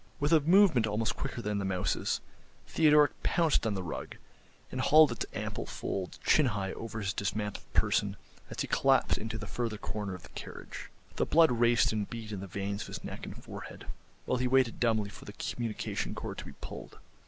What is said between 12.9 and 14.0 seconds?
neck and forehead,